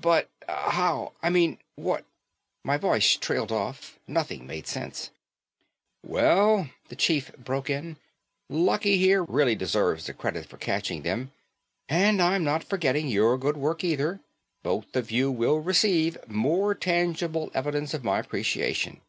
[0.00, 2.04] "But how I mean what...?"
[2.62, 3.98] My voice trailed off.
[4.06, 5.10] Nothing made sense.
[6.06, 7.96] "Well," the chief broke in,
[8.48, 11.32] "Lucky here really deserves the credit for catching them.
[11.88, 14.20] And I'm not forgetting your good work either.
[14.62, 19.00] Both of you will receive more tangible evidence of my appreciation.